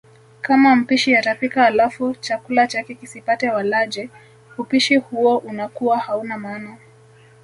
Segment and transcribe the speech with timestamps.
[0.41, 4.09] Kama mpishi atapika alafu chakula chake kisipate walaji,
[4.57, 6.77] hupishi huo unakuwa hauna maana.